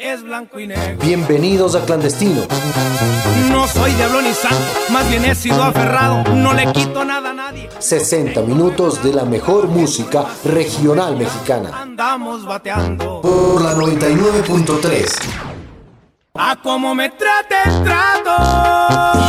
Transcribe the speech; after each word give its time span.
es 0.00 0.22
blanco 0.22 0.60
y 0.60 0.66
negro. 0.66 1.04
Bienvenidos 1.04 1.74
a 1.74 1.84
Clandestinos. 1.84 2.46
No 3.50 3.66
soy 3.66 3.92
diablo 3.92 4.22
ni 4.22 4.32
santo, 4.32 4.56
más 4.90 5.08
bien 5.10 5.24
he 5.24 5.34
sido 5.34 5.62
aferrado, 5.62 6.22
no 6.34 6.52
le 6.52 6.72
quito 6.72 7.04
nada 7.04 7.30
a 7.30 7.34
nadie. 7.34 7.68
60 7.78 8.42
minutos 8.42 9.02
de 9.02 9.12
la 9.12 9.24
mejor 9.24 9.66
música 9.66 10.26
regional 10.44 11.16
mexicana. 11.16 11.70
Andamos 11.74 12.44
bateando. 12.44 13.20
Por 13.22 13.62
la 13.62 13.74
99.3. 13.74 15.06
A 16.34 16.56
como 16.62 16.94
me 16.94 17.10
trate 17.10 17.56
trato. 17.82 19.27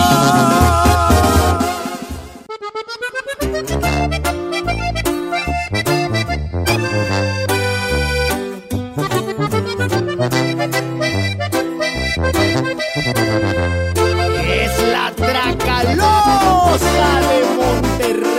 Es 13.15 14.73
la 14.91 15.11
Tracalosa 15.15 17.09
de 17.27 17.37
Monterrey. 17.57 18.29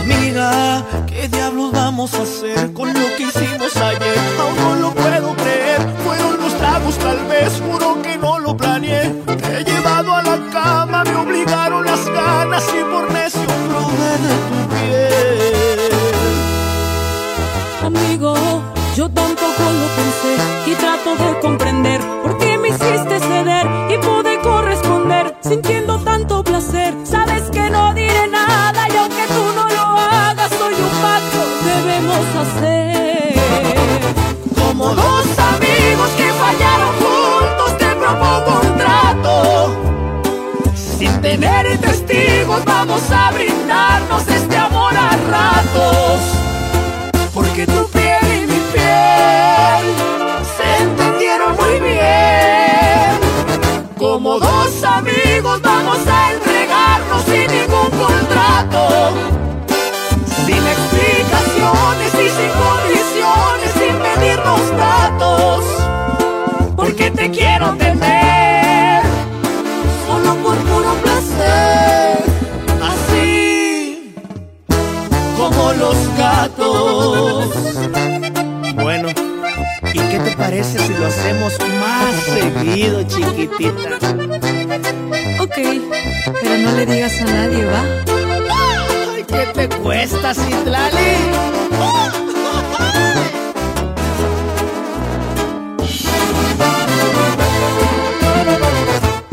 Amiga, 0.00 0.84
¿qué 1.06 1.28
diablos 1.28 1.72
vamos 1.72 2.14
a 2.14 2.22
hacer 2.22 2.72
con 2.72 2.92
lo 2.92 3.06
que 3.16 3.24
hicimos 3.24 3.76
ayer? 3.76 4.18
Aún 4.40 4.56
no 4.56 4.74
lo 4.76 4.90
puedo 4.92 5.34
creer. 5.36 5.80
Fueron 6.04 6.36
los 6.40 6.52
tragos, 6.56 6.98
tal 6.98 7.24
vez, 7.26 7.62
juro 7.64 8.02
que 8.02 8.16
no 8.18 8.40
lo 8.40 8.56
planeé. 8.56 9.14
Te 9.24 9.60
he 9.60 9.64
llevado 9.64 10.14
a 10.14 10.22
la 10.22 10.38
cama, 10.52 11.04
me 11.04 11.14
obligaron 11.14 11.84
las 11.84 12.04
ganas 12.06 12.64
y 12.74 12.82
por 12.84 13.12
necio 13.12 13.46
probé 13.68 14.18
de 14.18 14.34
tu 14.48 14.55
yo 19.06 19.12
tampoco 19.12 19.62
lo 19.62 19.86
pensé 19.94 20.70
y 20.70 20.74
trato 20.74 21.16
de 21.16 21.40
comprender 21.40 22.00
por 22.22 22.38
qué 22.38 22.58
me 22.58 22.68
hiciste 22.68 23.20
ceder 23.20 23.66
y 23.90 23.98
pude 23.98 24.40
corresponder 24.40 25.36
sintiendo 25.40 25.98
tanto 26.00 26.42
placer. 26.42 26.94
Sabes 27.04 27.44
que 27.50 27.70
no 27.70 27.94
diré 27.94 28.26
nada 28.28 28.88
y 28.92 28.96
aunque 28.96 29.26
tú 29.28 29.44
no 29.54 29.68
lo 29.68 29.82
hagas, 30.00 30.50
soy 30.58 30.74
un 30.74 30.90
pacto 31.02 31.38
debemos 31.64 32.26
hacer. 32.42 33.34
Como 34.58 34.94
dos 34.94 35.26
amigos 35.54 36.10
que 36.16 36.32
fallaron 36.42 36.92
juntos, 37.02 37.78
te 37.78 37.86
propongo 38.02 38.60
un 38.62 38.76
trato. 38.76 39.76
Sin 40.98 41.20
tener 41.20 41.78
testigos, 41.78 42.64
vamos 42.64 43.02
a 43.12 43.30
brindarnos 43.30 44.26
este 44.26 44.56
amor 44.56 44.94
a 44.96 45.10
ratos. 45.30 46.20
Porque 47.32 47.66
tu 47.66 47.95
Como 54.16 54.40
dos 54.40 54.82
amigos, 54.82 55.60
vamos 55.60 55.98
a 56.08 56.32
entregarnos 56.32 57.22
sin 57.24 57.46
ningún 57.48 57.90
contrato. 57.90 59.12
Sin 60.46 60.66
explicaciones 60.74 62.14
y 62.14 62.28
sin 62.30 62.50
condiciones, 62.64 63.72
sin 63.74 63.94
medirnos 64.00 64.70
datos. 64.78 65.64
Porque 66.76 67.10
te 67.10 67.30
quiero 67.30 67.74
tener, 67.74 69.02
solo 70.06 70.34
por 70.36 70.56
puro 70.60 70.94
placer. 71.02 72.24
Así 72.80 74.14
como 75.36 75.72
los 75.74 76.16
gatos. 76.16 77.35
Hacemos 81.26 81.58
más 81.80 82.14
seguido, 82.22 83.02
chiquitita? 83.02 83.96
Ok, 85.40 85.56
pero 86.40 86.58
no 86.58 86.72
le 86.72 86.86
digas 86.86 87.20
a 87.20 87.24
nadie, 87.24 87.64
¿va? 87.64 87.82
Ay, 89.12 89.24
¿qué 89.26 89.46
te 89.52 89.68
cuesta, 89.68 90.32
Citlali? 90.34 91.16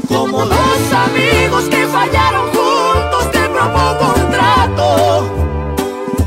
Como 0.08 0.46
dos 0.46 0.94
amigos 0.94 1.64
que 1.70 1.88
fallaron 1.88 2.48
juntos, 2.48 3.32
te 3.32 3.40
propongo 3.50 4.14
un 4.16 4.32
trato. 4.32 5.30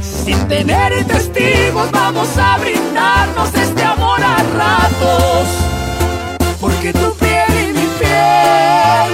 Sin 0.00 0.46
tener 0.46 1.04
testigos, 1.06 1.90
vamos 1.90 2.28
a 2.38 2.58
brindarnos 2.58 3.52
este 3.54 3.82
amor 3.82 4.05
ratos. 4.56 5.46
Porque 6.60 6.92
tu 6.92 7.14
piel 7.14 7.52
y 7.62 7.72
mi 7.78 7.86
piel 8.00 9.10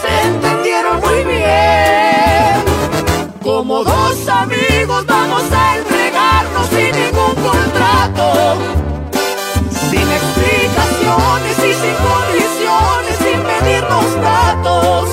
se 0.00 0.12
entendieron 0.28 1.00
muy 1.00 1.24
bien. 1.24 2.64
Como 3.42 3.84
dos 3.84 4.28
amigos 4.28 5.06
vamos 5.06 5.44
a 5.52 5.76
entregarnos 5.76 6.66
sin 6.68 6.92
ningún 7.00 7.34
contrato. 7.48 8.56
Sin 9.90 10.06
explicaciones 10.18 11.56
y 11.58 11.72
sin 11.82 11.96
condiciones, 12.10 13.14
sin 13.24 13.40
pedirnos 13.50 14.08
datos. 14.20 15.08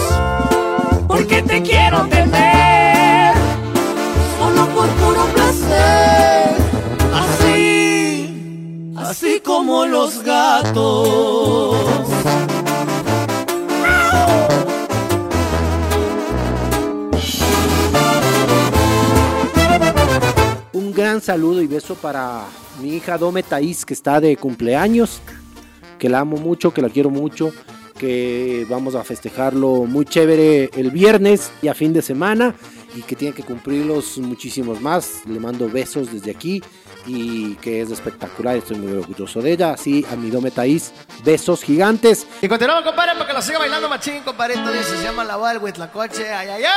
Porque 1.07 1.41
te 1.43 1.61
quiero 1.61 2.07
tener, 2.07 2.50
como 9.53 9.85
los 9.85 10.23
gatos. 10.23 11.77
Un 20.71 20.93
gran 20.93 21.19
saludo 21.19 21.61
y 21.61 21.67
beso 21.67 21.95
para 21.95 22.45
mi 22.81 22.95
hija 22.95 23.17
Dome 23.17 23.43
Taís, 23.43 23.85
que 23.85 23.93
está 23.93 24.21
de 24.21 24.37
cumpleaños, 24.37 25.19
que 25.99 26.07
la 26.07 26.19
amo 26.19 26.37
mucho, 26.37 26.73
que 26.73 26.81
la 26.81 26.87
quiero 26.87 27.09
mucho, 27.09 27.51
que 27.99 28.65
vamos 28.69 28.95
a 28.95 29.03
festejarlo 29.03 29.83
muy 29.83 30.05
chévere 30.05 30.69
el 30.75 30.91
viernes 30.91 31.51
y 31.61 31.67
a 31.67 31.73
fin 31.73 31.91
de 31.91 32.01
semana 32.01 32.55
y 32.95 33.01
que 33.01 33.15
tiene 33.15 33.33
que 33.33 33.43
cumplirlos 33.43 34.17
muchísimos 34.17 34.81
más. 34.81 35.21
Le 35.25 35.39
mando 35.39 35.69
besos 35.69 36.11
desde 36.11 36.31
aquí 36.31 36.61
y 37.05 37.55
que 37.55 37.81
es 37.81 37.91
espectacular, 37.91 38.57
estoy 38.57 38.77
muy 38.77 38.93
orgulloso 38.93 39.41
de 39.41 39.53
ella. 39.53 39.73
Así 39.73 40.05
a 40.11 40.15
mi 40.15 40.29
besos 41.23 41.63
gigantes. 41.63 42.27
Y 42.41 42.47
continuamos, 42.47 42.83
compadre, 42.83 43.13
para 43.13 43.27
que 43.27 43.33
lo 43.33 43.41
siga 43.41 43.59
bailando 43.59 43.89
machín, 43.89 44.23
compadre. 44.23 44.55
Esto 44.55 44.71
dice, 44.71 44.97
se 44.97 45.03
llama 45.03 45.23
La 45.23 45.35
Boda 45.35 45.53
del 45.53 45.63
Huitlacoche. 45.63 46.33
¡Ay, 46.33 46.49
ay, 46.49 46.63
ay! 46.63 46.71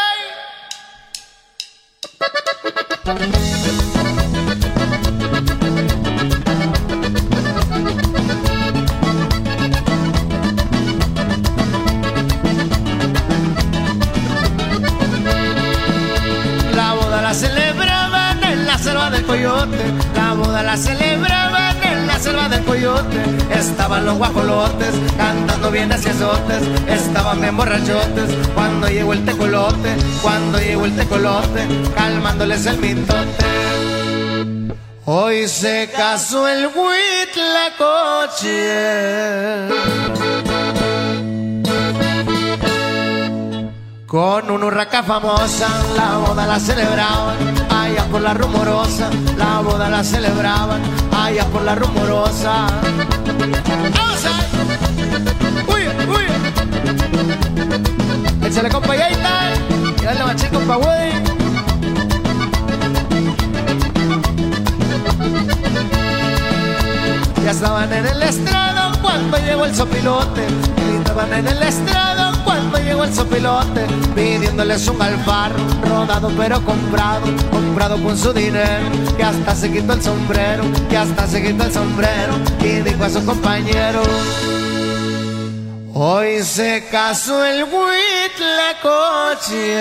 Selva 18.84 19.10
del 19.10 19.24
coyote. 19.24 19.82
La 20.14 20.34
boda 20.34 20.62
la 20.62 20.76
celebraban 20.76 21.82
en 21.82 22.06
la 22.06 22.18
selva 22.18 22.50
del 22.50 22.62
coyote. 22.64 23.18
Estaban 23.50 24.04
los 24.04 24.18
guajolotes 24.18 24.94
cantando 25.16 25.70
bien 25.70 25.90
azotes. 25.90 26.62
Estaban 26.86 27.40
bien 27.40 27.56
borrachotes 27.56 28.28
cuando 28.54 28.86
llegó 28.88 29.14
el 29.14 29.24
tecolote. 29.24 29.96
Cuando 30.20 30.58
llegó 30.58 30.84
el 30.84 30.94
tecolote, 30.96 31.66
calmándoles 31.94 32.66
el 32.66 32.78
mitote. 32.78 33.44
Hoy 35.06 35.48
se 35.48 35.90
casó 35.96 36.46
el 36.48 36.66
huitlacoche 36.66 38.04
con 44.14 44.48
una 44.48 44.66
urraca 44.66 45.02
famosa. 45.02 45.66
La 45.96 46.18
boda 46.18 46.46
la 46.46 46.60
celebraban 46.60 47.36
allá 47.68 48.04
por 48.04 48.20
la 48.20 48.32
rumorosa. 48.32 49.10
La 49.36 49.58
boda 49.58 49.90
la 49.90 50.04
celebraban 50.04 50.80
allá 51.12 51.44
por 51.46 51.62
la 51.62 51.74
rumorosa. 51.74 52.68
¡Vamos 53.96 54.24
a! 54.24 54.34
¡Uy, 55.66 55.88
uy! 56.16 56.26
Échale 58.46 58.68
compa 58.68 58.94
Yaita 58.94 59.50
y 60.00 60.04
dale 60.04 60.22
machín 60.22 60.50
compa 60.50 60.76
Woody. 60.76 61.10
Ya 67.44 67.50
estaban 67.50 67.92
en 67.92 68.06
el 68.06 68.22
estrado 68.22 68.92
cuando 69.02 69.38
llegó 69.38 69.64
el 69.64 69.74
sopilote. 69.74 70.46
Gritaban 70.86 71.32
en 71.32 71.48
el 71.48 71.62
estrado 71.64 72.23
cuando 72.44 72.78
llegó 72.78 73.04
el 73.04 73.14
sopilote 73.14 73.86
pidiéndoles 74.14 74.86
un 74.88 75.00
alfarro, 75.00 75.58
rodado 75.88 76.30
pero 76.36 76.64
comprado, 76.64 77.26
comprado 77.50 78.02
con 78.02 78.16
su 78.16 78.32
dinero, 78.32 78.86
que 79.16 79.24
hasta 79.24 79.54
se 79.54 79.72
quitó 79.72 79.94
el 79.94 80.02
sombrero, 80.02 80.64
que 80.88 80.96
hasta 80.96 81.26
se 81.26 81.42
quitó 81.42 81.64
el 81.64 81.72
sombrero 81.72 82.34
y 82.60 82.80
dijo 82.80 83.04
a 83.04 83.10
su 83.10 83.24
compañero. 83.24 84.02
Hoy 85.94 86.42
se 86.42 86.86
casó 86.90 87.44
el 87.44 87.64
coche 88.82 89.74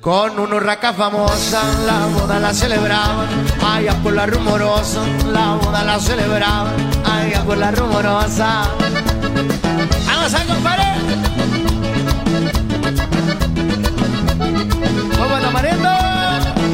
Con 0.00 0.38
una 0.38 0.56
urraca 0.56 0.94
famosa, 0.94 1.60
la 1.84 2.06
boda 2.06 2.40
la 2.40 2.54
celebraban, 2.54 3.28
allá 3.62 3.92
por 4.02 4.14
la 4.14 4.24
rumorosa, 4.24 5.00
la 5.30 5.56
boda 5.56 5.84
la 5.84 6.00
celebraban, 6.00 6.72
allá 7.04 7.42
por 7.44 7.58
la 7.58 7.70
rumorosa. 7.70 8.62
¡Vamos 10.06 10.34
a 10.34 10.44
compadre! 10.46 10.84
¡Vamos 15.18 15.52
mariendo! 15.52 15.90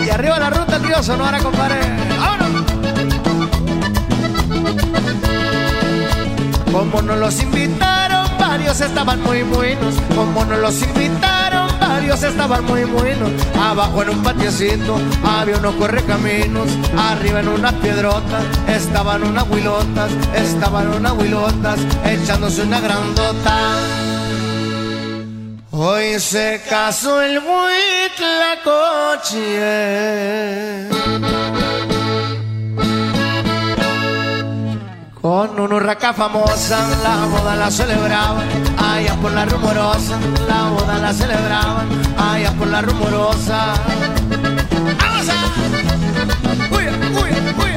Y 0.04 0.08
arriba 0.08 0.38
la 0.38 0.50
ruta, 0.50 0.78
tío 0.78 1.02
Sonora, 1.02 1.40
compadre. 1.40 1.80
¡Vámonos! 2.20 2.62
Como 6.70 7.02
nos 7.02 7.18
los 7.18 7.42
invitaron, 7.42 8.28
varios 8.38 8.80
estaban 8.80 9.20
muy 9.22 9.42
buenos. 9.42 9.96
Como 10.14 10.44
nos 10.44 10.60
los 10.60 10.80
invitaron, 10.82 11.35
varios 12.06 12.22
estaban 12.22 12.64
muy 12.64 12.84
buenos. 12.84 13.32
Abajo 13.58 14.02
en 14.02 14.10
un 14.10 14.22
patiecito 14.22 14.96
había 15.24 15.56
unos 15.56 15.74
correcaminos. 15.74 16.68
Arriba 16.96 17.40
en 17.40 17.48
unas 17.48 17.72
piedrotas 17.74 18.44
estaban 18.68 19.24
unas 19.24 19.48
huilotas. 19.50 20.12
Estaban 20.34 20.86
unas 20.88 21.12
huilotas 21.14 21.80
echándose 22.04 22.62
una 22.62 22.80
grandota. 22.80 23.58
Hoy 25.72 26.20
se 26.20 26.62
casó 26.68 27.20
el 27.20 27.40
coche 28.62 29.66
Con 35.26 35.58
una 35.58 35.74
urraca 35.74 36.12
famosa, 36.12 36.78
la 37.02 37.26
boda 37.26 37.56
la 37.56 37.68
celebraban, 37.68 38.46
allá 38.78 39.12
por 39.16 39.32
la 39.32 39.44
rumorosa, 39.44 40.20
la 40.46 40.68
boda 40.68 40.98
la 41.00 41.12
celebraban, 41.12 41.88
allá 42.16 42.52
por 42.52 42.68
la 42.68 42.80
rumorosa. 42.80 43.74
¡Vamos 45.00 45.28
a! 45.28 45.34
¡Uy, 46.76 46.84
uy, 47.20 47.30
uy! 47.58 47.72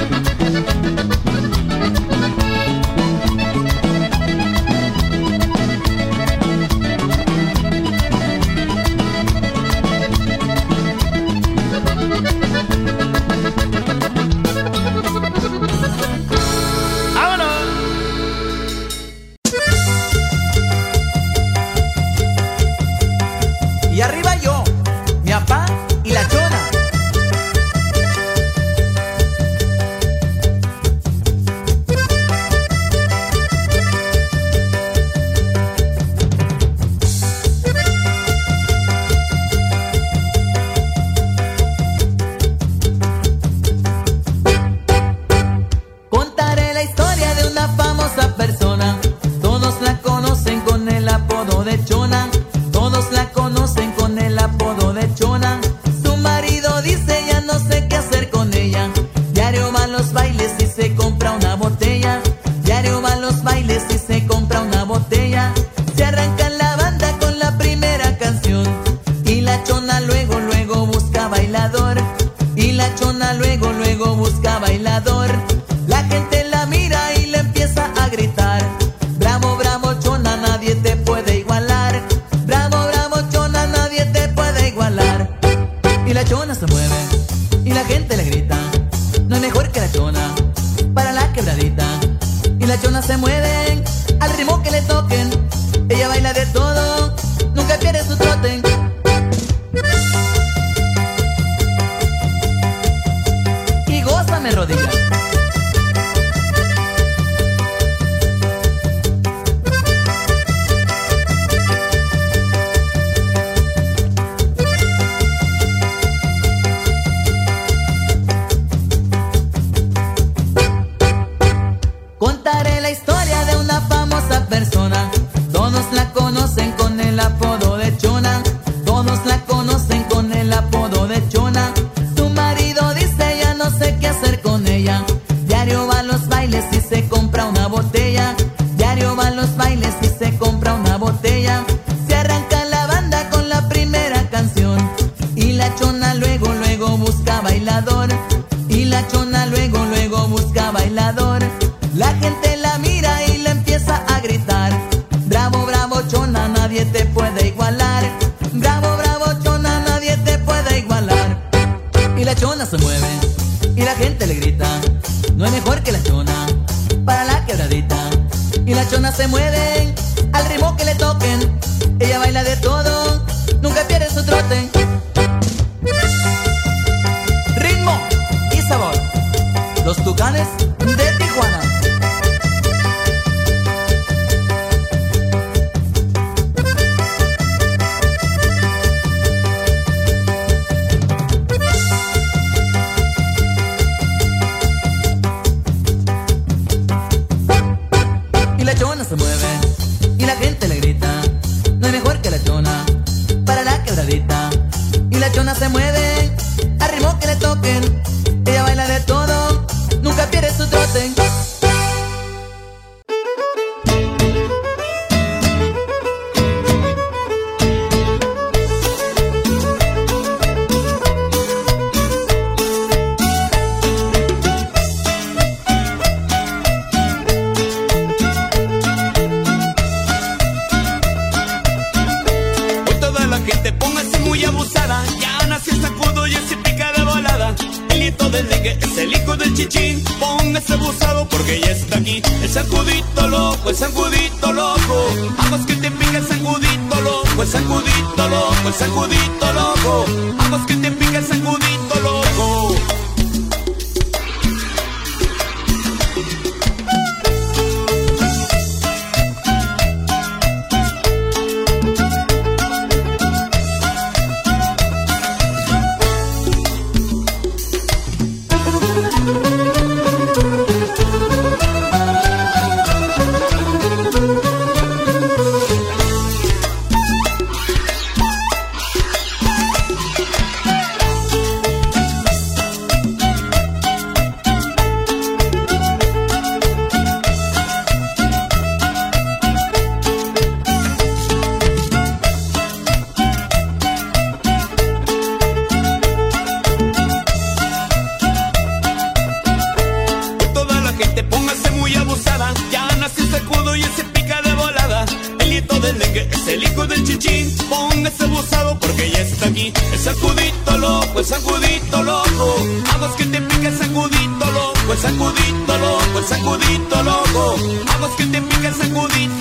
sacudito 314.99 315.77
loco, 315.77 316.19
el 316.19 316.25
sacudito 316.25 317.03
loco. 317.03 317.55
Aguas 317.93 318.11
que 318.17 318.25
te 318.25 318.41
pica 318.41 318.67
el 318.67 318.75
sacudito 318.75 319.38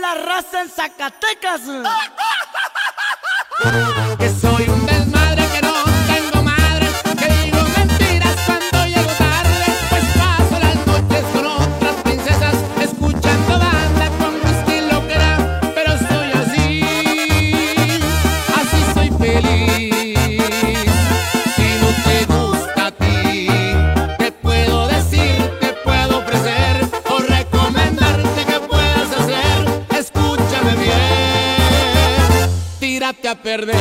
la 0.00 0.14
raza 0.14 0.62
en 0.62 0.70
Zacatecas. 0.70 1.60
que 4.18 4.30
soy 4.30 4.68
un 4.68 4.89
mujer 33.50 33.79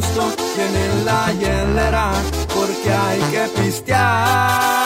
gusto, 0.00 0.34
la 1.04 1.32
hielera, 1.32 2.12
porque 2.54 2.90
hay 2.90 3.20
que 3.30 3.60
pistear. 3.60 4.79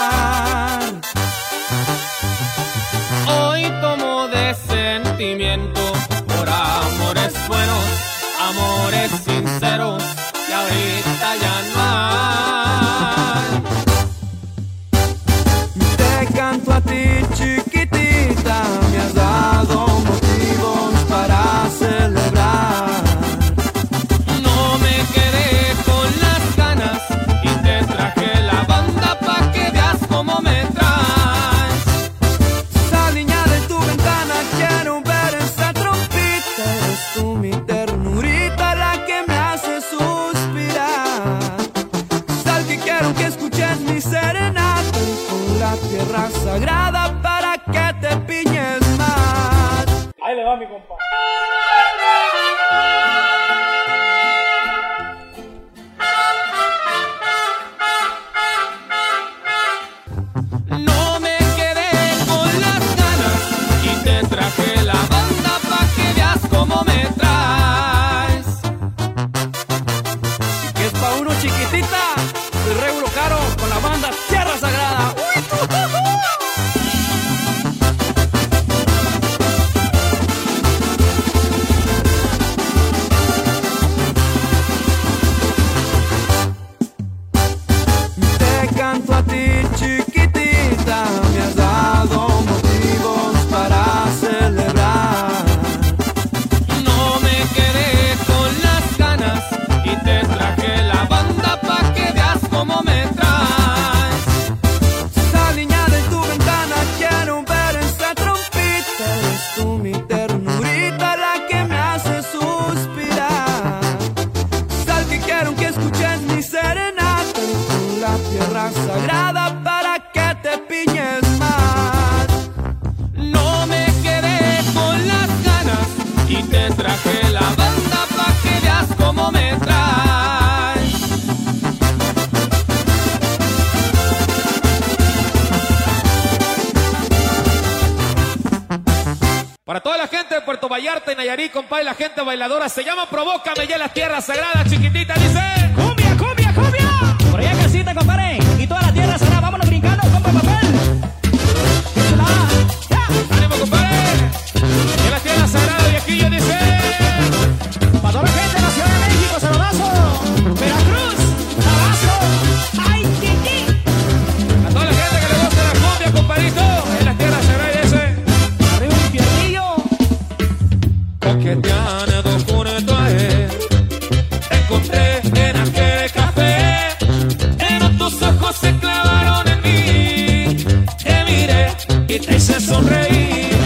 y 182.15 182.19
te 182.21 182.39
sonreír. 182.39 183.57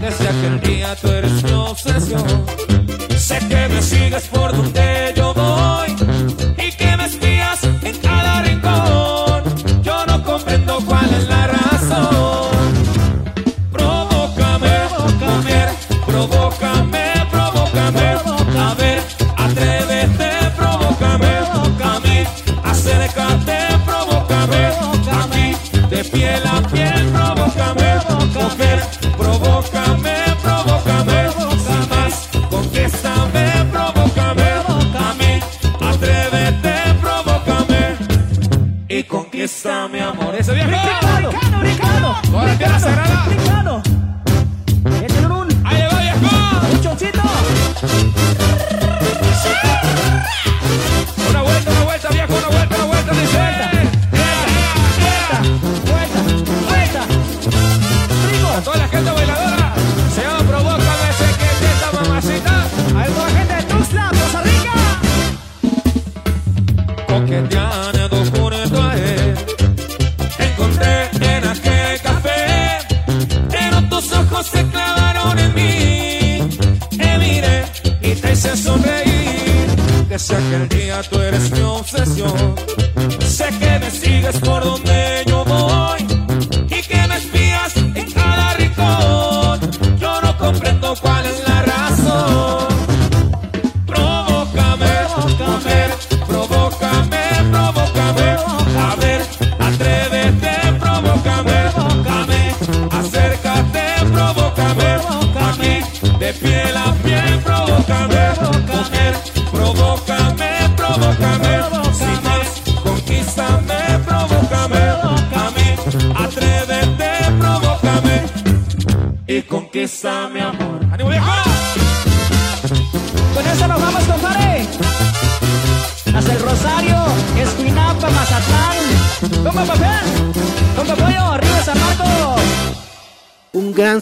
Desde 0.00 0.28
aquel 0.28 0.60
día 0.60 0.96
tú 1.00 1.08
eres 1.08 1.42
mi 1.44 1.52
obsesión. 1.52 2.41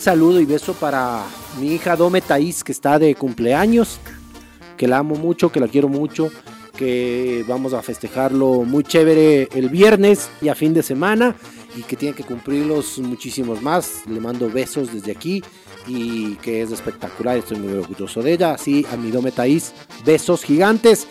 saludo 0.01 0.41
y 0.41 0.47
beso 0.47 0.73
para 0.73 1.27
mi 1.59 1.75
hija 1.75 1.95
Dome 1.95 2.23
Thaís, 2.23 2.65
que 2.65 2.73
está 2.73 2.99
de 2.99 3.15
cumpleaños, 3.15 3.99
que 4.79 4.89
la 4.89 4.99
amo 4.99 5.15
mucho, 5.15 5.53
que 5.53 5.61
la 5.61 5.69
quiero 5.69 5.89
mucho, 5.89 6.31
que 6.75 7.45
vamos 7.47 7.75
a 7.75 7.83
festejarlo 7.83 8.63
muy 8.65 8.83
chévere 8.83 9.51
el 9.53 9.69
viernes 9.69 10.31
y 10.41 10.49
a 10.49 10.55
fin 10.55 10.73
de 10.73 10.83
semana 10.83 11.37
y 11.77 11.83
que 11.83 11.97
tiene 11.97 12.17
que 12.17 12.25
cumplirlos 12.25 12.99
muchísimos 12.99 13.61
más. 13.61 14.07
Le 14.07 14.21
mando 14.21 14.49
besos 14.49 14.91
desde 14.93 15.13
aquí 15.13 15.45
y 15.87 16.37
que 16.37 16.63
es 16.63 16.73
espectacular, 16.73 17.37
estoy 17.37 17.59
muy 17.59 17.75
orgulloso 17.75 18.23
de 18.23 18.33
ella. 18.33 18.55
Así 18.55 18.87
a 18.91 18.97
mi 18.97 19.11
Dome 19.11 19.33
Thaís, 19.33 19.75
besos 20.05 20.45
gigantes. 20.45 21.07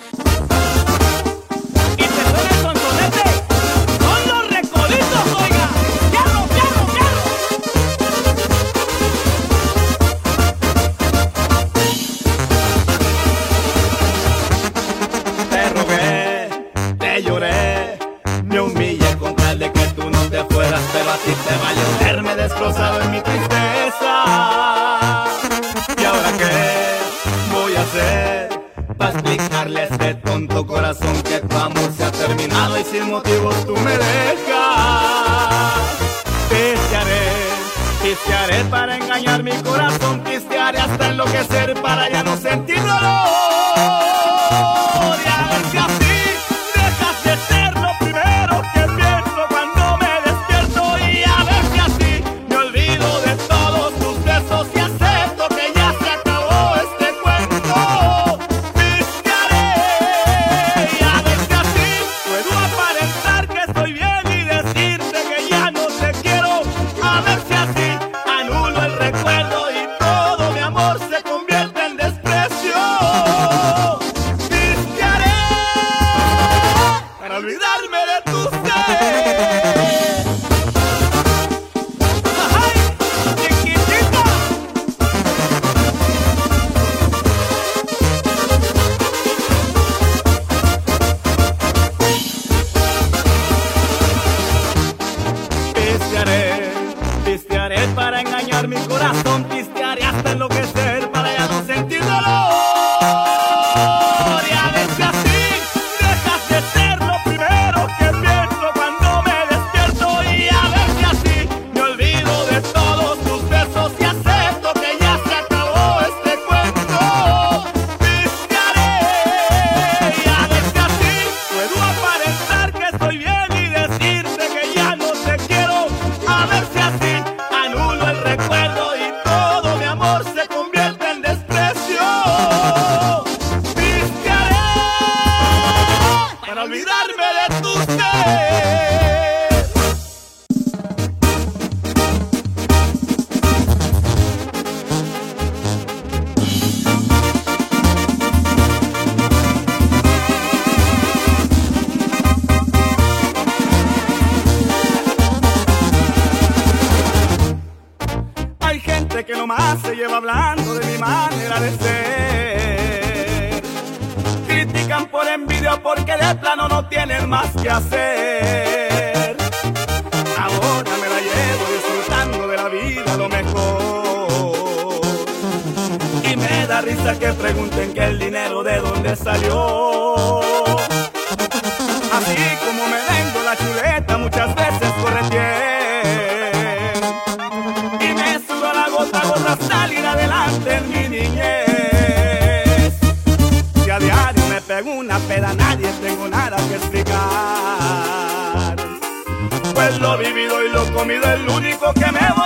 mi 39.44 39.52
corazón, 39.64 40.22
pistearé 40.22 40.80
hasta 40.80 41.10
enloquecer 41.10 41.74
para 41.82 42.10
ya 42.10 42.24
no 42.24 42.36
sentir 42.36 42.82
dolor. 42.82 44.09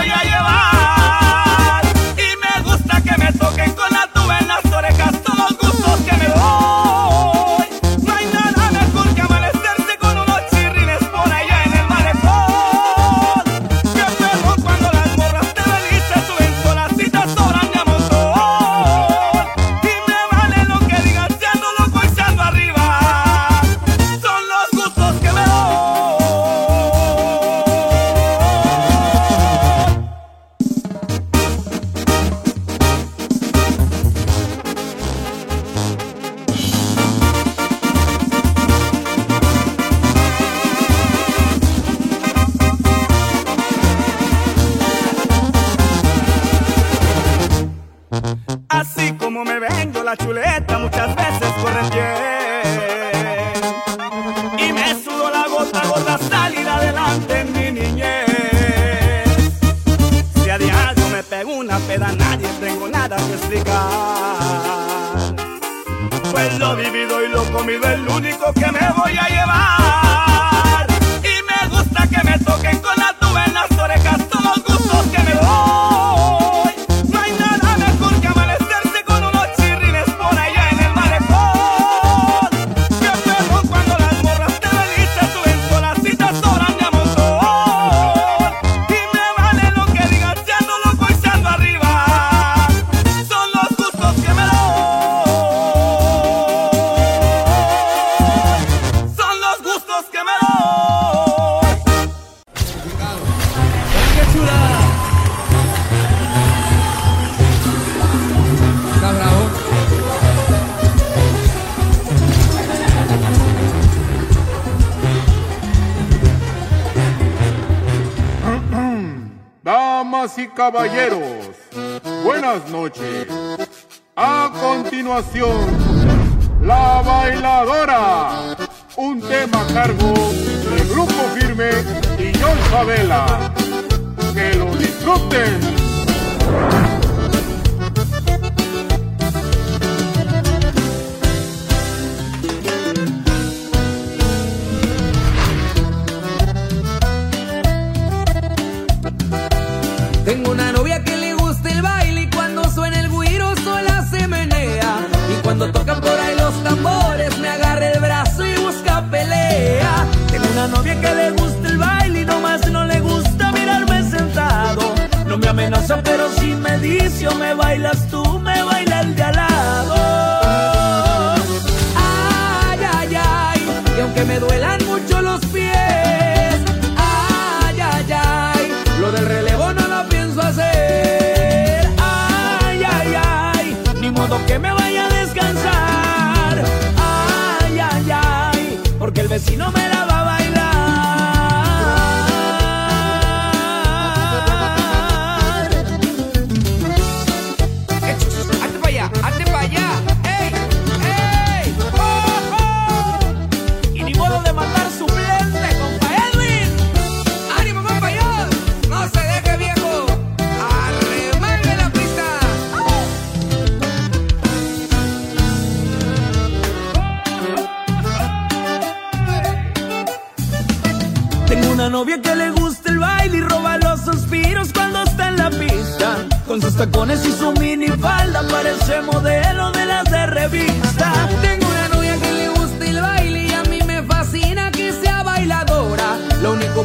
Voy 0.03 0.11
a 0.11 0.23
llevar. 0.23 0.62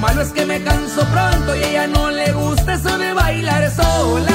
malo 0.09 0.23
es 0.23 0.33
que 0.33 0.47
me 0.47 0.63
canso 0.63 1.03
pronto 1.13 1.55
y 1.55 1.63
a 1.63 1.69
ella 1.69 1.87
no 1.87 2.11
le 2.11 2.33
gusta 2.33 2.75
eso 2.75 2.97
de 2.99 3.13
bailar 3.13 3.71
sola. 3.71 4.28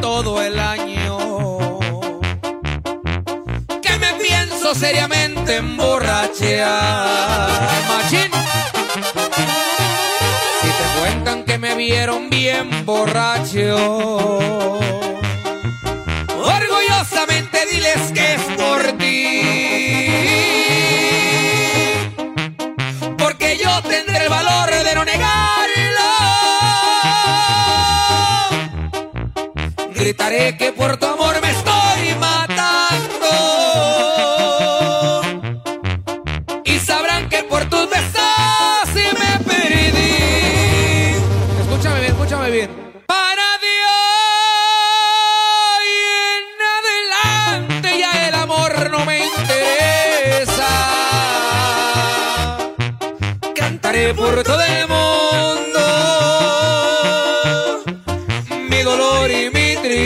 todo 0.00 0.42
el 0.42 0.58
año. 0.58 1.18
Que 3.82 3.98
me 3.98 4.12
pienso 4.22 4.74
seriamente 4.74 5.56
emborrachear. 5.56 7.48
Machín. 7.88 8.30
Si 10.60 10.68
te 10.68 11.00
cuentan 11.00 11.44
que 11.44 11.58
me 11.58 11.74
vieron 11.74 12.30
bien 12.30 12.84
borracho 12.84 14.15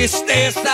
tristeza. 0.00 0.72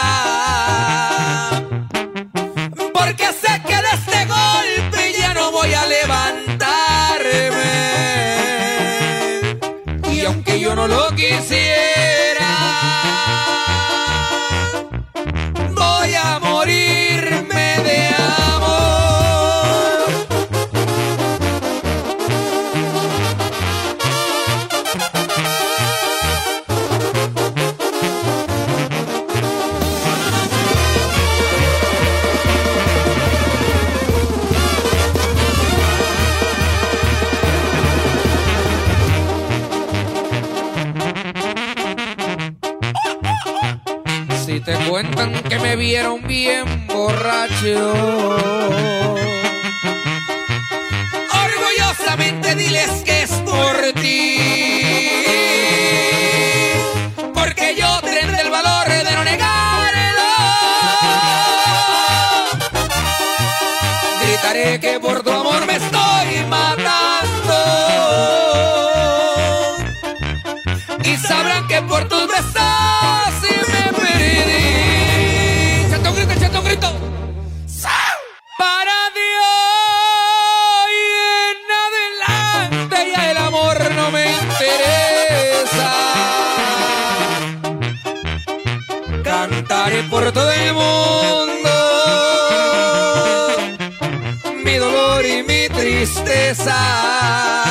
tristeza. 96.24 97.65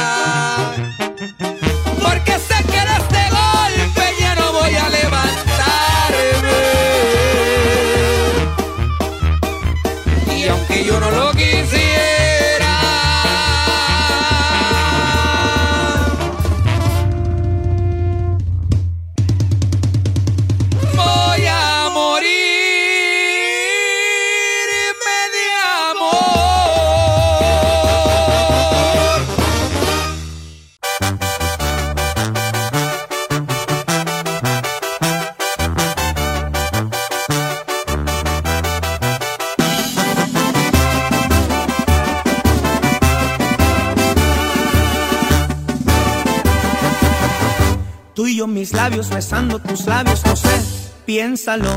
Piénsalo. 51.36 51.70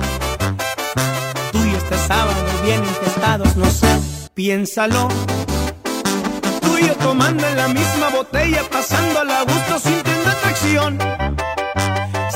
Tú 1.51 1.59
y 1.65 1.75
este 1.75 1.99
sábado 2.07 2.45
bien 2.63 2.81
infestados, 2.85 3.57
no 3.57 3.69
sé, 3.69 3.89
piénsalo. 4.33 5.09
Tú 6.61 6.79
y 6.79 6.87
yo 6.87 6.95
tomando 6.95 7.45
en 7.45 7.57
la 7.57 7.67
misma 7.67 8.09
botella, 8.11 8.63
pasando 8.71 9.19
a 9.19 9.43
gusto, 9.43 9.81
sintiendo 9.81 10.31
atracción. 10.31 10.99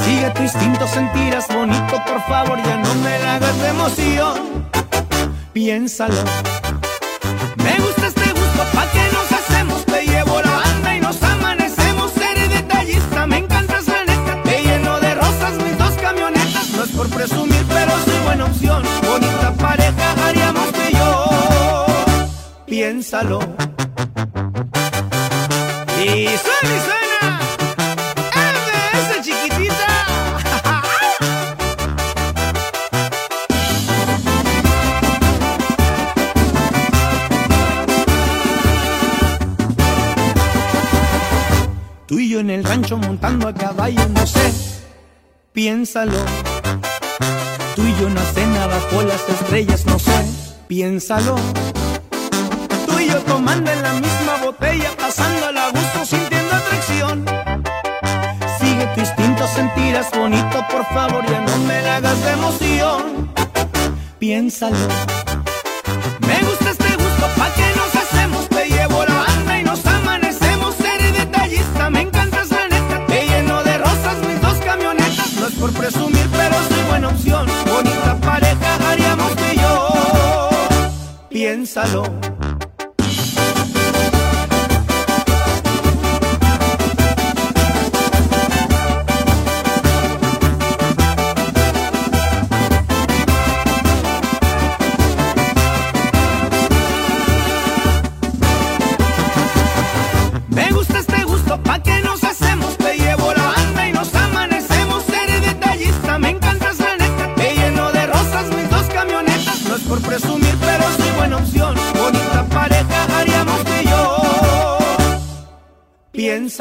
Sigue 0.05 0.31
tu 0.31 0.43
instinto, 0.43 0.89
sentirás 0.89 1.47
bonito, 1.47 2.03
por 2.05 2.21
favor, 2.23 2.61
ya 2.61 2.77
no 2.79 2.93
me 2.97 3.19
la 3.21 3.37
hagas 3.37 3.61
de 3.61 3.69
emoción. 3.69 4.69
Piénsalo. 5.53 6.52
Piénsalo. 23.03 23.41
Y 26.01 26.29
suena 26.39 26.71
y 26.71 26.79
suena. 26.87 27.41
¡Esa 28.93 29.17
chiquitita! 29.21 29.91
Tú 42.07 42.21
y 42.21 42.29
yo 42.29 42.39
en 42.39 42.51
el 42.51 42.63
rancho 42.63 42.97
montando 42.99 43.49
a 43.49 43.55
caballo, 43.55 44.09
no 44.11 44.25
sé, 44.29 44.53
piénsalo. 45.53 46.25
Tú 47.75 47.83
y 47.85 47.97
yo 48.01 48.07
en 48.07 48.15
la 48.15 48.25
cena 48.27 48.69
bajo 48.69 49.03
las 49.03 49.29
estrellas, 49.29 49.87
no 49.87 49.99
sé, 49.99 50.25
piénsalo. 50.69 51.35
Tomando 53.21 53.71
en 53.71 53.83
la 53.83 53.93
misma 53.93 54.37
botella, 54.43 54.91
pasando 54.99 55.47
a 55.47 55.71
gusto, 55.71 56.05
sintiendo 56.05 56.55
atracción. 56.55 57.25
Sigue 58.59 58.87
tu 58.95 59.01
instinto, 59.01 59.47
sentirás 59.49 60.11
bonito, 60.13 60.67
por 60.71 60.85
favor, 60.87 61.25
ya 61.27 61.41
no 61.41 61.59
me 61.59 61.83
la 61.83 61.97
hagas 61.97 62.23
de 62.25 62.33
emoción. 62.33 63.33
Piénsalo. 64.19 64.77
Me 66.27 66.43
gusta 66.43 66.71
este 66.71 66.97
gusto, 66.97 67.27
pa' 67.37 67.53
que 67.55 67.75
nos 67.77 67.95
hacemos, 67.95 68.49
te 68.49 68.69
llevo 68.69 69.05
la 69.05 69.15
banda 69.15 69.59
y 69.59 69.65
nos 69.65 69.85
amanecemos. 69.85 70.75
Seré 70.77 71.13
detallista, 71.13 71.91
me 71.91 72.01
encantas 72.03 72.51
la 72.51 72.69
neta, 72.69 73.07
te 73.07 73.27
lleno 73.27 73.63
de 73.63 73.79
rosas 73.79 74.17
mis 74.27 74.41
dos 74.41 74.59
camionetas. 74.65 75.33
No 75.35 75.47
es 75.49 75.55
por 75.55 75.73
presumir, 75.73 76.27
pero 76.33 76.55
soy 76.69 76.83
buena 76.89 77.09
opción. 77.09 77.47
Bonita 77.67 78.17
pareja 78.21 78.91
haríamos 78.91 79.33
y 79.53 79.61
yo. 79.61 80.49
Piénsalo. 81.29 82.05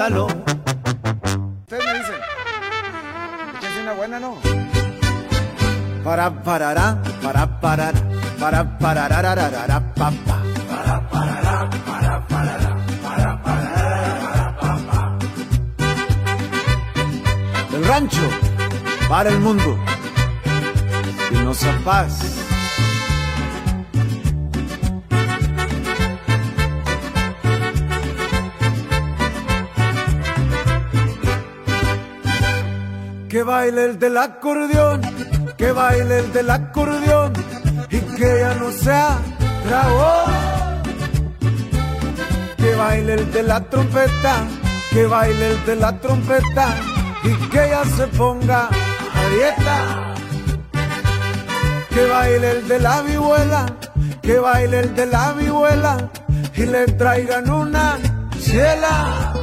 Piénsalo. 0.02 0.26
Ustedes 0.26 1.86
me 1.86 1.94
dicen, 2.00 2.16
échense 3.60 3.82
una 3.84 3.94
buena, 3.94 4.20
¿no? 4.20 4.36
Para 6.04 6.44
parará, 6.44 7.00
para 7.22 7.60
parar, 7.60 7.94
para 8.40 8.80
pararararara, 8.80 9.94
pa, 9.94 10.12
pa. 10.26 10.42
Para 10.70 11.08
parará, 11.08 11.70
para 11.86 12.28
parará, 12.28 12.76
para 13.04 13.44
parararara, 13.44 14.58
pa, 14.60 14.78
pa. 14.90 15.18
Del 17.72 17.86
rancho 17.86 18.30
para 19.08 19.30
el 19.30 19.40
mundo 19.40 19.78
y 21.30 21.36
no 21.36 21.54
paz. 21.86 22.41
Que 33.32 33.44
baile 33.44 33.86
el 33.86 33.98
del 33.98 34.18
acordeón, 34.18 35.00
que 35.58 35.72
baile 35.72 36.20
el 36.20 36.34
del 36.34 36.50
acordeón 36.50 37.32
y 37.90 38.00
que 38.18 38.40
ya 38.42 38.56
no 38.56 38.70
sea 38.74 39.20
dragón. 39.66 40.84
Que 42.58 42.76
baile 42.76 43.14
el 43.14 43.32
de 43.32 43.44
la 43.44 43.62
trompeta, 43.62 44.36
que 44.92 45.06
baile 45.06 45.52
el 45.52 45.66
de 45.66 45.76
la 45.78 45.98
trompeta 46.02 46.76
y 47.24 47.34
que 47.48 47.70
ya 47.70 47.86
se 47.86 48.08
ponga 48.08 48.68
a 48.68 49.28
dieta. 49.30 50.14
Que 51.90 52.06
baile 52.08 52.52
el 52.52 52.68
de 52.68 52.80
la 52.80 53.02
vihuela, 53.02 53.66
que 54.22 54.40
baile 54.40 54.80
el 54.82 54.94
de 54.94 55.06
la 55.06 55.32
vihuela 55.32 56.10
y 56.54 56.66
le 56.66 56.86
traigan 56.86 57.50
una 57.50 57.98
ciela. 58.38 59.34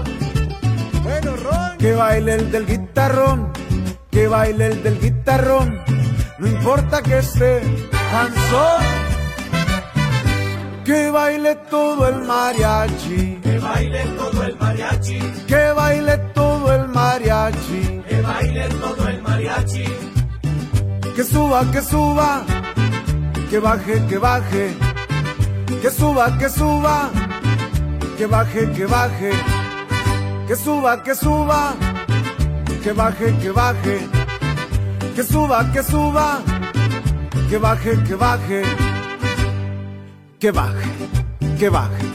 Bueno. 1.02 1.38
Que 1.78 1.94
baile 1.94 2.34
el 2.34 2.50
del 2.50 2.66
guitarrón, 2.66 3.52
que 4.18 4.26
baile 4.26 4.66
el 4.66 4.82
del 4.82 5.00
guitarrón, 5.00 5.80
no 6.40 6.46
importa 6.48 7.00
que 7.02 7.18
esté 7.18 7.62
cansón. 8.10 8.82
Que 10.84 11.10
baile 11.10 11.54
todo 11.70 12.08
el 12.08 12.22
mariachi, 12.22 13.38
Que 13.44 13.58
baile 13.60 14.02
todo 14.16 14.42
el 14.42 14.56
mariachi, 14.58 15.20
que 15.46 15.72
baile 15.72 16.18
todo 16.34 16.74
el 16.74 16.88
mariachi, 16.88 18.02
que 18.08 18.20
baile 18.22 18.68
todo 18.80 19.08
el 19.08 19.22
mariachi, 19.22 19.84
que 21.14 21.22
suba, 21.22 21.60
que 21.70 21.80
suba, 21.80 22.44
que 23.50 23.58
baje, 23.60 24.04
que 24.08 24.18
baje, 24.18 24.74
que 25.80 25.90
suba, 25.92 26.36
que 26.38 26.48
suba, 26.48 27.10
que 28.16 28.26
baje, 28.26 28.72
que 28.72 28.86
baje, 28.86 29.30
que 30.48 30.56
suba, 30.56 31.02
que 31.04 31.14
suba, 31.14 31.76
que 31.78 31.87
baje, 32.92 33.32
que 33.40 33.50
baje, 33.50 34.08
que 35.14 35.22
suba, 35.22 35.64
que 35.72 35.82
suba, 35.82 36.42
que 37.48 37.58
baje, 37.58 37.96
que 38.04 38.14
baje, 38.14 38.62
que 40.38 40.50
baje, 40.50 40.88
que 41.58 41.68
baje, 41.68 42.06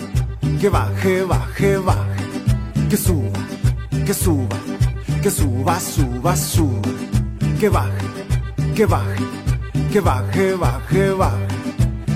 que 0.60 0.70
baje, 0.70 1.24
baje, 1.26 1.78
baje, 1.78 2.24
que 2.90 2.98
suba, 2.98 3.40
que 4.06 4.14
suba, 4.14 4.58
que 5.22 5.30
suba, 5.30 5.80
suba, 5.80 6.36
suba, 6.36 6.90
que 7.60 7.70
baje, 7.70 8.08
que 8.76 8.86
baje, 8.86 9.26
que 9.92 10.00
baje, 10.02 10.56
baje, 10.56 11.14
baje, 11.14 11.48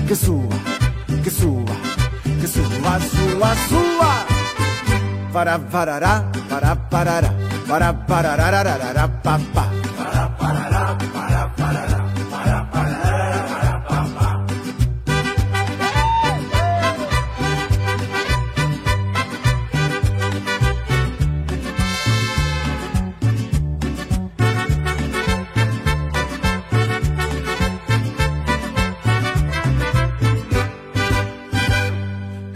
que 0.08 0.14
suba, 0.16 0.56
que 1.22 1.30
suba, 1.30 1.76
que 2.40 2.46
suba, 2.46 2.98
suba, 3.00 3.54
suba. 3.68 4.26
Para 5.32 5.58
parará, 5.58 6.24
para 6.48 6.74
parará, 6.74 7.47
para 7.68 7.92
pararararara, 8.06 9.06
pa 9.22 9.38
pa. 9.54 9.66
Para 9.96 10.24
parará, 10.38 10.98
para 11.12 11.42
parará, 11.54 12.00
para 12.30 12.70
parararara, 12.72 13.84
pa 13.88 14.00
pa. 14.16 14.46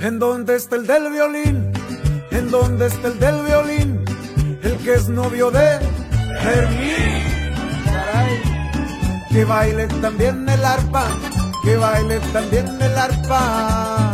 ¿En 0.01 0.19
dónde 0.19 0.57
está 0.57 0.77
el 0.77 0.87
del 0.87 1.11
violín? 1.13 1.73
¿En 2.31 2.51
dónde 2.51 2.87
está 2.87 3.09
el 3.09 3.19
del 3.21 3.43
violín? 3.45 4.02
Que 4.85 4.95
es 4.95 5.09
novio 5.09 5.51
de 5.53 5.79
Fermín. 6.43 7.55
Caray. 7.85 8.43
Que 9.31 9.45
baile 9.45 9.87
también 9.87 10.49
el 10.49 10.65
arpa, 10.65 11.07
que 11.63 11.77
baile 11.77 12.19
también 12.33 12.67
el 12.83 12.99
arpa. 12.99 14.13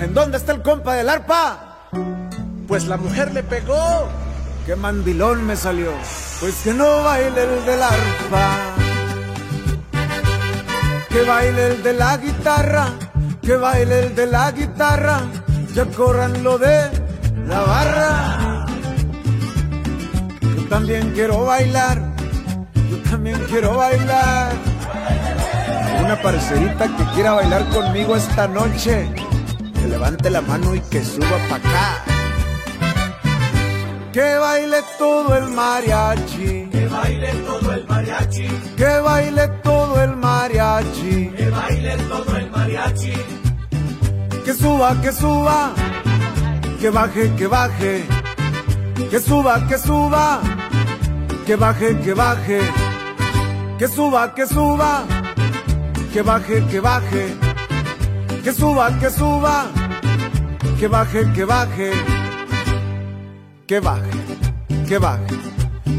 ¿En 0.00 0.12
dónde 0.14 0.36
está 0.36 0.52
el 0.52 0.62
compa 0.62 0.94
del 0.94 1.08
arpa? 1.08 1.88
Pues 2.66 2.86
la 2.86 2.96
mujer 2.96 3.32
le 3.32 3.44
pegó 3.44 4.08
qué 4.66 4.74
mandilón 4.74 5.46
me 5.46 5.54
salió. 5.54 5.92
Pues 6.40 6.56
que 6.64 6.74
no 6.74 7.04
baile 7.04 7.44
el 7.44 7.64
del 7.64 7.82
arpa, 7.82 8.56
que 11.08 11.22
baile 11.22 11.66
el 11.68 11.82
de 11.84 11.92
la 11.92 12.16
guitarra, 12.16 12.88
que 13.40 13.56
baile 13.56 14.06
el 14.06 14.14
de 14.16 14.26
la 14.26 14.50
guitarra, 14.50 15.20
ya 15.72 15.84
corran 15.86 16.42
lo 16.42 16.58
de 16.58 16.90
la 17.46 17.60
barra. 17.60 18.53
Yo 20.74 20.80
también 20.80 21.12
quiero 21.12 21.44
bailar, 21.44 22.02
yo 22.90 22.96
también 23.08 23.38
quiero 23.48 23.76
bailar. 23.76 24.50
Una 26.02 26.20
parcerita 26.20 26.88
que 26.96 27.04
quiera 27.14 27.34
bailar 27.34 27.64
conmigo 27.68 28.16
esta 28.16 28.48
noche, 28.48 29.08
que 29.72 29.86
levante 29.86 30.30
la 30.30 30.40
mano 30.40 30.74
y 30.74 30.80
que 30.80 31.04
suba 31.04 31.38
pa' 31.48 31.56
acá. 31.56 32.04
Que 34.12 34.34
baile 34.34 34.78
todo 34.98 35.36
el 35.36 35.44
mariachi. 35.50 36.68
Que 36.72 36.88
baile 36.88 37.32
todo 37.46 37.72
el 37.72 37.86
mariachi. 37.86 38.48
Que 38.76 38.98
baile 38.98 39.48
todo 39.62 40.02
el 40.02 40.16
mariachi. 40.16 41.30
Que 41.36 41.50
baile 41.50 41.96
todo 42.08 42.36
el 42.36 42.50
mariachi. 42.50 43.12
Que 44.44 44.52
suba, 44.52 45.00
que 45.00 45.12
suba. 45.12 45.72
Que 46.80 46.90
baje, 46.90 47.32
que 47.36 47.46
baje. 47.46 48.04
Que 49.08 49.20
suba, 49.20 49.64
que 49.68 49.78
suba. 49.78 50.40
Que 51.46 51.56
baje, 51.56 51.94
que 52.02 52.14
baje. 52.14 52.60
Que 53.78 53.88
suba, 53.88 54.34
que 54.34 54.46
suba. 54.46 55.04
Que 56.12 56.22
baje, 56.22 56.64
que 56.70 56.80
baje. 56.80 57.36
Que 58.42 58.52
suba, 58.52 58.90
que 58.98 59.10
suba. 59.10 59.66
Que 60.78 60.88
baje, 60.88 61.32
que 61.32 61.44
baje 61.44 62.24
que 63.66 63.80
baje, 63.80 64.10
que 64.86 64.98
baje, 64.98 65.38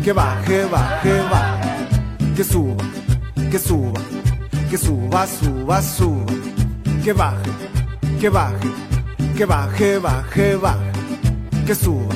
que 0.03 0.13
baje, 0.13 0.65
baje, 0.65 1.13
baje, 1.31 2.35
que 2.35 2.43
suba, 2.43 2.83
que 3.49 3.57
suba, 3.57 4.01
que 4.69 4.77
suba, 4.77 5.25
suba, 5.25 5.81
suba, 5.81 6.33
que 7.03 7.11
baje, 7.11 7.51
que 8.19 8.29
baje, 8.29 8.69
que 9.35 9.45
baje, 9.45 9.99
baje, 9.99 10.55
baje, 10.57 10.91
que 11.65 11.73
suba, 11.73 12.15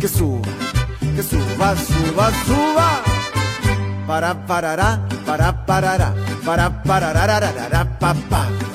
que 0.00 0.08
suba, 0.08 0.48
que 1.14 1.22
suba, 1.22 1.76
suba, 1.76 2.30
suba, 2.46 3.02
para 4.06 4.34
parará, 4.46 5.00
para 5.26 5.52
parará, 5.66 6.14
para 6.44 6.70
parará, 6.70 7.84
pa 7.98 8.14
pa. 8.14 8.42
Para 8.42 8.50
parará, 8.50 8.71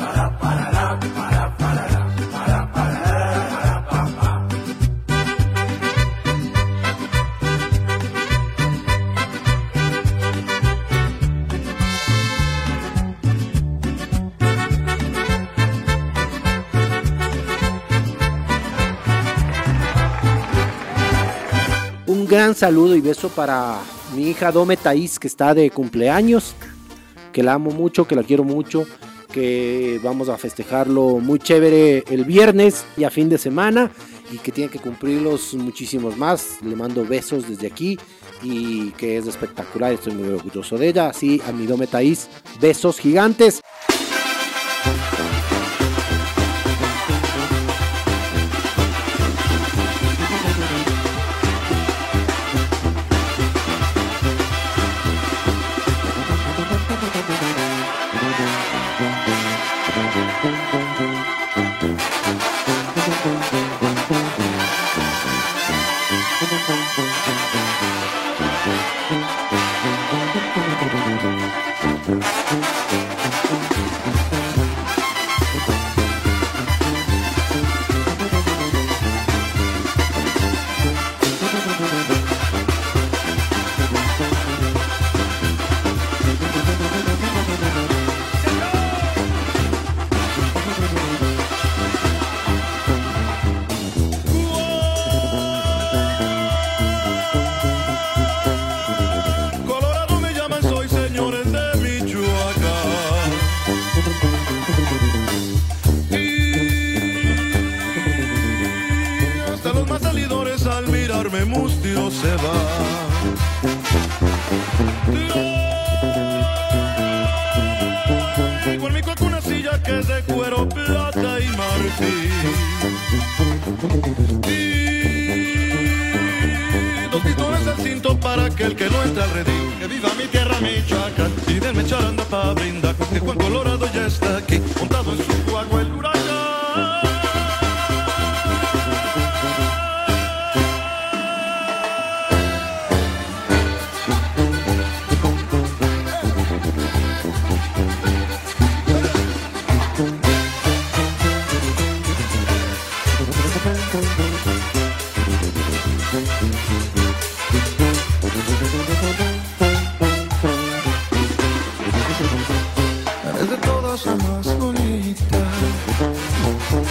Un 22.28 22.32
gran 22.32 22.55
saludo 22.55 22.93
y 22.93 22.99
beso 22.99 23.30
para 23.30 23.80
mi 24.13 24.28
hija 24.28 24.51
Dome 24.51 24.75
Taís 24.75 25.17
que 25.17 25.28
está 25.28 25.53
de 25.53 25.71
cumpleaños, 25.71 26.55
que 27.32 27.41
la 27.41 27.53
amo 27.53 27.71
mucho, 27.71 28.05
que 28.05 28.17
la 28.17 28.23
quiero 28.23 28.43
mucho, 28.43 28.86
que 29.32 30.01
vamos 30.03 30.28
a 30.28 30.38
festejarlo 30.38 31.19
muy 31.19 31.39
chévere 31.39 32.03
el 32.09 32.25
viernes 32.25 32.84
y 32.97 33.05
a 33.05 33.09
fin 33.09 33.30
de 33.30 33.38
semana 33.38 33.91
y 34.30 34.39
que 34.39 34.51
tiene 34.51 34.69
que 34.69 34.78
cumplirlos 34.78 35.53
muchísimos 35.53 36.17
más. 36.17 36.57
Le 36.61 36.75
mando 36.75 37.05
besos 37.05 37.47
desde 37.47 37.67
aquí 37.67 37.97
y 38.43 38.91
que 38.91 39.15
es 39.15 39.25
espectacular, 39.25 39.93
estoy 39.93 40.11
muy 40.11 40.28
orgulloso 40.28 40.78
de 40.78 40.89
ella. 40.89 41.07
Así 41.07 41.41
a 41.47 41.53
mi 41.53 41.65
Dome 41.65 41.88
Taís, 41.88 42.28
besos 42.59 42.99
gigantes. 42.99 43.61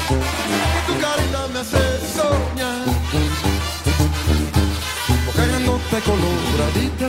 Tu 0.09 0.93
carita 1.01 1.49
me 1.53 1.59
hace 1.59 1.85
soñar. 2.15 2.87
Mojándote 5.27 6.01
coloradita. 6.09 7.09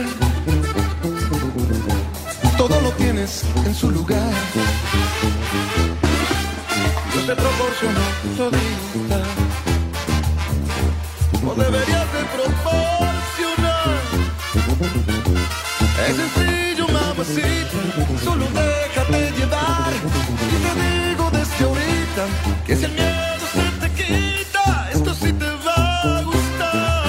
Todo 2.56 2.80
lo 2.80 2.90
tienes 2.92 3.44
en 3.64 3.74
su 3.74 3.90
lugar. 3.92 4.32
Yo 7.14 7.20
te 7.26 7.34
proporciono 7.36 8.00
todita. 8.36 9.20
No 11.44 11.54
deberías 11.54 12.12
de 12.14 12.22
proporcionar. 12.34 14.00
Es 16.08 16.16
sencillo, 16.16 16.88
mamacita, 16.88 17.80
que 22.66 22.76
si 22.76 22.84
el 22.84 22.92
miedo 22.92 23.44
se 23.52 23.62
te 23.80 23.88
quita, 23.94 24.90
esto 24.92 25.14
sí 25.14 25.32
te 25.32 25.50
va 25.66 26.18
a 26.18 26.22
gustar. 26.22 27.04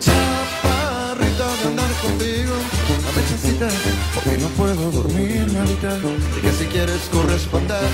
Chaparrita 0.00 1.46
de 1.60 1.68
andar 1.68 1.92
contigo, 2.00 2.54
la 3.04 3.10
mechecita, 3.18 3.68
porque 4.14 4.38
no 4.38 4.48
puedo 4.48 4.90
dormir 4.92 5.46
ahorita, 5.58 5.98
y 6.38 6.40
que 6.40 6.52
si 6.52 6.64
quieres 6.66 7.02
corresponder, 7.12 7.86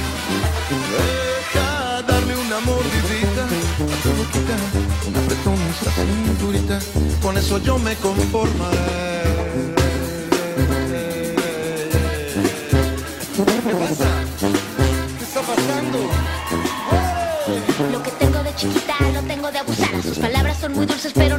deja 0.92 2.02
darme 2.02 2.36
una 2.36 2.60
mordidita 2.60 3.44
a 3.44 3.96
tu 4.02 4.10
boquita, 4.20 4.56
un 5.08 5.16
apretón 5.16 5.58
en 5.60 6.26
cinturita, 6.26 6.78
con 7.20 7.36
eso 7.36 7.58
yo 7.58 7.78
me 7.78 7.96
conformaré. 7.96 9.89
son 20.60 20.72
muy 20.74 20.86
dulces, 20.86 21.12
pero 21.14 21.29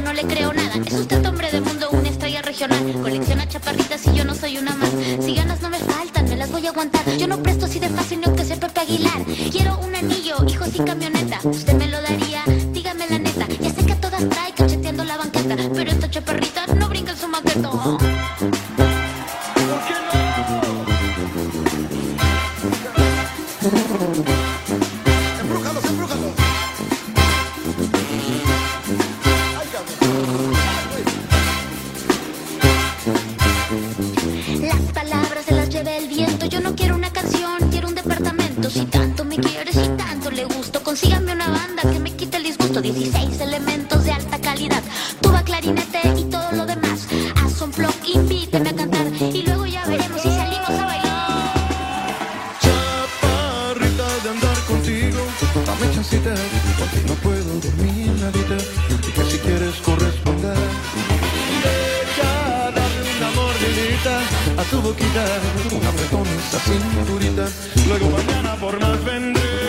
yo 36.52 36.60
no 36.60 36.76
quiero 36.76 36.96
una 36.96 37.10
canción, 37.10 37.70
quiero 37.70 37.88
un 37.88 37.94
departamento. 37.94 38.68
Si 38.68 38.84
tanto 38.84 39.24
me 39.24 39.38
quieres 39.38 39.74
y 39.74 39.88
tanto 39.96 40.30
le 40.30 40.44
gusto, 40.44 40.82
consígame 40.82 41.32
una 41.32 41.48
banda 41.48 41.80
que 41.90 41.98
me 41.98 42.14
quite 42.14 42.36
el 42.36 42.42
disgusto. 42.42 42.82
16 42.82 43.40
elementos 43.40 44.04
de 44.04 44.12
alta 44.12 44.38
calidad, 44.38 44.82
tuba, 45.22 45.42
clarinete 45.44 46.00
y 46.14 46.24
todo 46.24 46.52
lo 46.52 46.66
demás. 46.66 47.08
Haz 47.36 47.62
un 47.62 47.70
blog, 47.72 47.94
invíteme 48.04 48.68
a 48.68 48.76
cantar 48.76 49.06
y 49.32 49.42
luego 49.46 49.64
ya 49.64 49.86
veremos 49.86 50.20
si 50.20 50.28
salimos 50.28 50.68
a 50.68 50.84
bailar. 50.84 51.54
Chaparrita 52.60 54.08
de 54.22 54.28
andar 54.28 54.58
contigo, 54.68 55.20
dame 55.64 55.94
chancita, 55.94 56.34
porque 56.78 57.00
no 57.08 57.14
puedo 57.14 57.60
dormir, 57.60 58.12
nadita. 58.20 58.58
Y 59.08 59.10
que 59.10 59.24
si 59.24 59.38
quieres 59.38 59.74
corresponder, 59.76 60.58
deja 61.64 62.70
darle 62.72 63.00
un 63.16 63.24
amor, 63.24 63.52
a 64.58 64.64
tu 64.64 64.80
boquita, 64.82 65.24
la 66.52 66.58
cinturita. 66.58 67.48
Luego 67.88 68.10
mañana 68.10 68.54
por 68.56 68.78
más 68.78 69.02
vendré. 69.04 69.61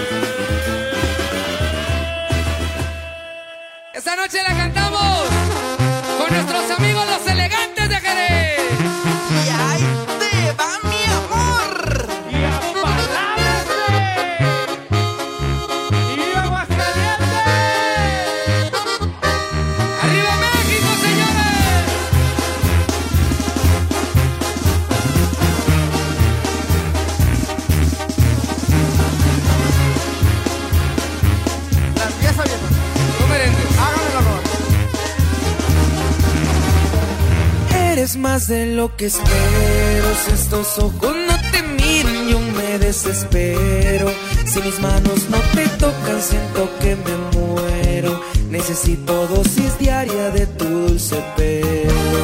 que 39.03 40.33
estos 40.33 40.79
ojos 40.79 41.13
no 41.27 41.51
te 41.51 41.61
miran 41.61 42.29
yo 42.29 42.39
me 42.39 42.79
desespero. 42.79 44.09
Si 44.45 44.61
mis 44.61 44.79
manos 44.79 45.29
no 45.29 45.39
te 45.53 45.67
tocan 45.77 46.21
siento 46.21 46.69
que 46.79 46.95
me 46.95 47.37
muero. 47.37 48.21
Necesito 48.49 49.27
dosis 49.27 49.77
diaria 49.77 50.29
de 50.29 50.47
tu 50.47 50.63
dulce 50.63 51.21
pelo. 51.35 52.21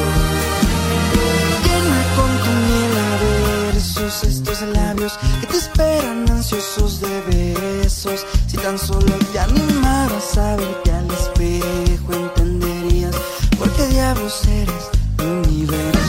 Llena 1.64 2.00
con 2.16 2.30
tu 2.44 2.52
miel 2.66 2.94
a 2.96 3.72
versos 3.74 4.24
estos 4.24 4.62
labios 4.62 5.18
que 5.42 5.48
te 5.48 5.58
esperan 5.58 6.30
ansiosos 6.30 7.02
de 7.02 7.20
besos. 7.28 8.24
Si 8.46 8.56
tan 8.56 8.78
solo 8.78 9.12
te 9.32 9.38
animaras 9.38 10.38
a 10.38 10.56
verte 10.56 10.92
al 10.92 11.10
espejo 11.10 12.14
entenderías 12.14 13.14
por 13.58 13.70
qué 13.72 13.86
diablos 13.88 14.40
eres 14.46 15.00
universo. 15.18 15.99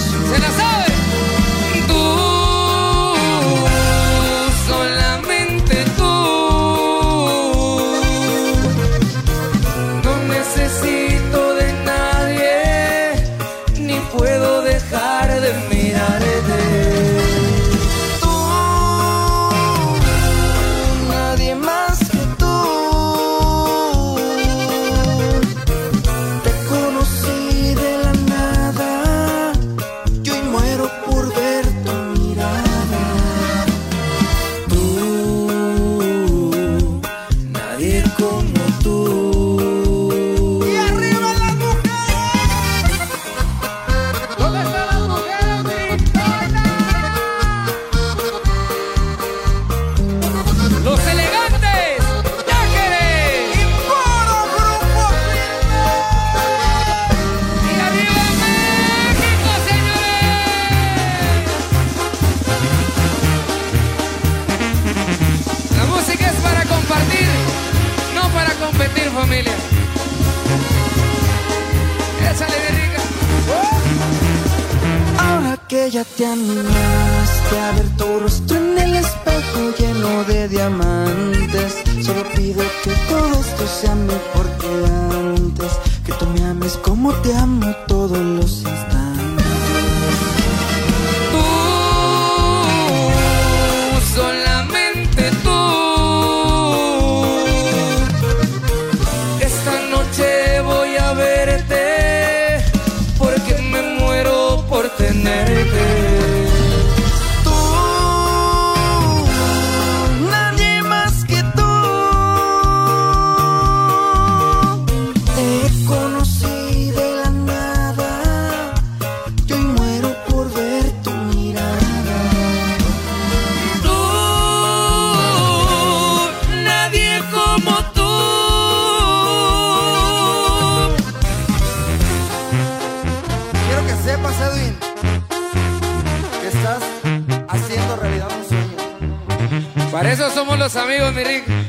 los 140.62 140.76
amigos, 140.76 141.12
mi 141.14 141.24
Rick. 141.24 141.61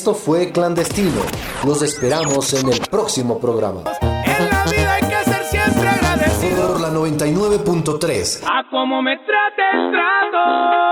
Esto 0.00 0.14
fue 0.14 0.50
Clandestino. 0.50 1.20
Los 1.66 1.82
esperamos 1.82 2.54
en 2.54 2.72
el 2.72 2.80
próximo 2.90 3.38
programa. 3.38 3.82
En 4.00 4.48
la 4.48 4.64
vida 4.64 4.94
hay 4.94 5.02
que 5.02 5.30
ser 5.30 5.44
siempre 5.44 5.86
agradecido. 5.90 6.68
Por 6.68 6.80
la 6.80 6.88
99.3. 6.88 8.42
A 8.46 8.70
como 8.70 9.02
me 9.02 9.18
trate 9.18 9.62
el 9.74 9.90
trato. 9.90 10.89